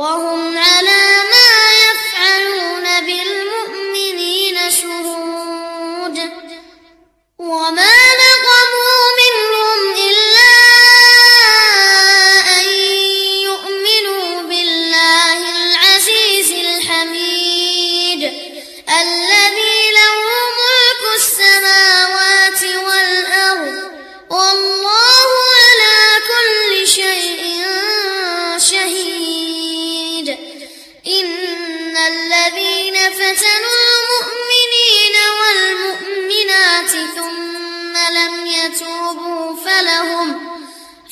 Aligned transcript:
وهم 0.00 0.49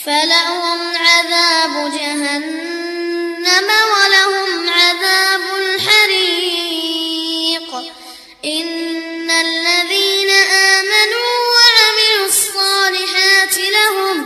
فلهم 0.10 0.80
عذاب 0.98 1.74
جهنم 1.94 3.68
ولهم 3.94 4.50
عذاب 4.70 5.42
الحريق. 5.66 6.90
إن 8.46 9.32
الذين 9.32 10.30
آمنوا 10.76 11.34
وعملوا 11.56 12.28
الصالحات 12.28 13.56
لهم 13.58 14.18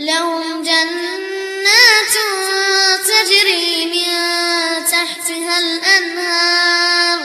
لهم 0.00 0.62
جنات 0.62 2.14
تجري 3.08 3.84
من 3.84 4.10
تحتها 4.84 5.58
الأنهار. 5.58 7.18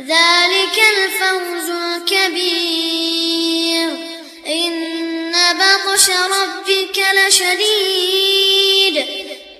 ذلك 0.00 0.76
الفوز 0.96 1.68
الكبير. 1.70 2.87
عرش 5.98 6.10
ربك 6.10 6.98
لشديد. 7.14 8.96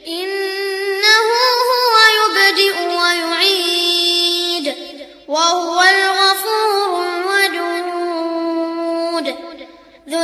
إنه 0.06 1.28
هو 1.70 1.97
يبدئ 2.19 2.75
ويعيد. 2.81 4.66
وهو 5.28 5.83
الغفور 5.83 7.47
الودود. 7.47 9.27
ذو 10.09 10.22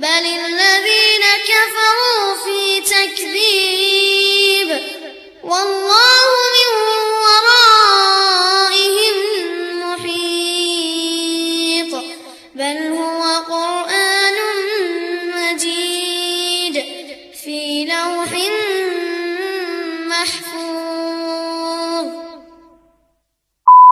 بل 0.00 0.06
الذين 0.26 1.24
كفروا 1.48 2.09